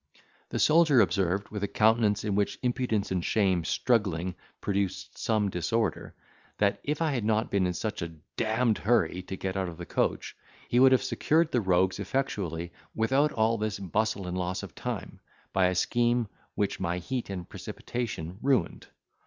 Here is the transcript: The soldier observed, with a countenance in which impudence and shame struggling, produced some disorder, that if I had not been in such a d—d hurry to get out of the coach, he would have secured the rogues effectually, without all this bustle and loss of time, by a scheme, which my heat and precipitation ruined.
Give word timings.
The 0.49 0.57
soldier 0.57 0.99
observed, 0.99 1.49
with 1.49 1.63
a 1.63 1.67
countenance 1.67 2.23
in 2.23 2.33
which 2.33 2.57
impudence 2.63 3.11
and 3.11 3.23
shame 3.23 3.63
struggling, 3.63 4.33
produced 4.59 5.15
some 5.15 5.47
disorder, 5.51 6.15
that 6.57 6.79
if 6.83 7.03
I 7.03 7.11
had 7.11 7.23
not 7.23 7.51
been 7.51 7.67
in 7.67 7.73
such 7.75 8.01
a 8.01 8.07
d—d 8.07 8.81
hurry 8.81 9.21
to 9.21 9.35
get 9.35 9.55
out 9.55 9.69
of 9.69 9.77
the 9.77 9.85
coach, 9.85 10.35
he 10.69 10.79
would 10.79 10.91
have 10.91 11.03
secured 11.03 11.51
the 11.51 11.61
rogues 11.61 11.99
effectually, 11.99 12.71
without 12.95 13.31
all 13.33 13.59
this 13.59 13.77
bustle 13.77 14.25
and 14.25 14.35
loss 14.35 14.63
of 14.63 14.73
time, 14.73 15.19
by 15.53 15.67
a 15.67 15.75
scheme, 15.75 16.27
which 16.55 16.79
my 16.79 16.97
heat 16.97 17.29
and 17.29 17.47
precipitation 17.47 18.39
ruined. 18.41 18.87